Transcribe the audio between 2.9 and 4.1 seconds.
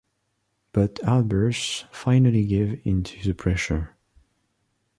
to the pressure.